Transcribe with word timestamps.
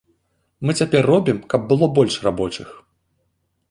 Мы 0.67 0.71
цяпер 0.79 1.01
робім, 1.11 1.43
каб 1.53 1.61
было 1.75 1.93
больш 2.01 2.21
рабочых. 2.31 2.69